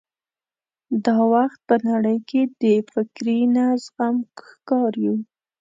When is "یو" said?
5.05-5.15